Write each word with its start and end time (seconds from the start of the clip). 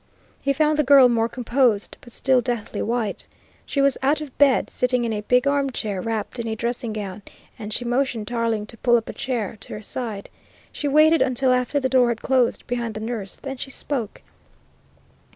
He 0.41 0.51
found 0.51 0.79
the 0.79 0.83
girl 0.83 1.09
more 1.09 1.29
composed 1.29 1.95
but 2.01 2.11
still 2.11 2.41
deathly 2.41 2.81
white. 2.81 3.27
She 3.67 3.81
was 3.81 3.99
out 4.01 4.19
of 4.19 4.35
bed, 4.39 4.67
sitting 4.67 5.05
in 5.05 5.13
a 5.13 5.21
big 5.21 5.45
arm 5.47 5.69
chair, 5.71 6.01
wrapped 6.01 6.39
in 6.39 6.47
a 6.47 6.55
dressing 6.55 6.91
gown, 6.91 7.21
and 7.59 7.71
she 7.71 7.85
motioned 7.85 8.27
Tarling 8.27 8.65
to 8.65 8.77
pull 8.77 8.97
up 8.97 9.09
a 9.09 9.13
chair 9.13 9.57
to 9.59 9.73
her 9.73 9.81
side. 9.83 10.31
She 10.71 10.87
waited 10.87 11.21
until 11.21 11.53
after 11.53 11.79
the 11.79 11.87
door 11.87 12.09
had 12.09 12.23
closed 12.23 12.65
behind 12.65 12.95
the 12.95 12.99
nurse, 12.99 13.37
then 13.37 13.57
she 13.57 13.69
spoke. 13.69 14.23